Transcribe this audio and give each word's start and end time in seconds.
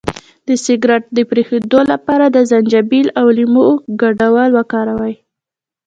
د 0.47 0.49
سګرټ 0.65 1.03
د 1.17 1.19
پرېښودو 1.29 1.79
لپاره 1.91 2.25
د 2.29 2.37
زنجبیل 2.49 3.07
او 3.19 3.27
لیمو 3.37 3.67
ګډول 4.01 4.49
وکاروئ 4.57 5.13